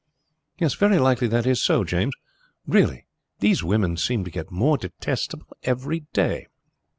[0.57, 2.15] "Very likely that is so James.
[2.65, 3.05] Really
[3.37, 6.47] these women seem to get more detestable every day."